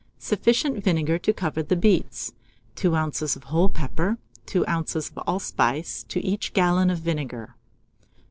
Sufficient 0.17 0.83
vinegar 0.83 1.19
to 1.19 1.31
cover 1.31 1.61
the 1.61 1.75
beets, 1.75 2.33
2 2.73 2.95
oz. 2.95 3.35
of 3.35 3.43
whole 3.43 3.69
pepper, 3.69 4.17
2 4.47 4.65
oz. 4.65 4.95
of 5.11 5.15
allspice 5.27 6.01
to 6.07 6.19
each 6.25 6.53
gallon 6.53 6.89
of 6.89 6.97
vinegar. 6.97 7.55